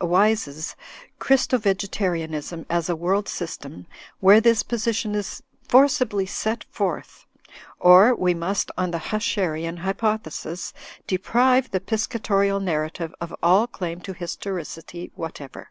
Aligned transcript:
Wyse's 0.00 0.74
"Christo 1.18 1.58
Vegetarianism 1.58 2.64
as 2.70 2.88
a 2.88 2.96
World 2.96 3.28
System,*' 3.28 3.86
where 4.20 4.40
this 4.40 4.62
position 4.62 5.14
is 5.14 5.42
forcibly 5.68 6.24
set 6.24 6.64
forth), 6.70 7.26
or 7.78 8.14
we 8.14 8.32
must, 8.32 8.70
on 8.78 8.90
the 8.90 8.98
Huscherian 9.10 9.80
hypothesis, 9.80 10.72
deprive 11.06 11.72
the 11.72 11.80
Piscatorial 11.80 12.58
narrative 12.58 13.14
of 13.20 13.34
all 13.42 13.66
claim 13.66 14.00
to 14.00 14.14
his 14.14 14.34
toricity 14.34 15.10
whatever. 15.14 15.68